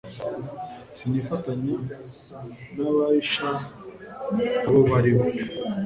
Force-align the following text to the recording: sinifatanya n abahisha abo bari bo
sinifatanya 0.97 1.75
n 2.75 2.77
abahisha 2.89 3.49
abo 4.67 4.81
bari 4.89 5.11
bo 5.17 5.23